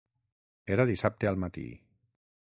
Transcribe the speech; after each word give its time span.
Era 0.77 0.87
dissabte 0.91 1.29
al 1.33 1.39
matí. 1.47 1.67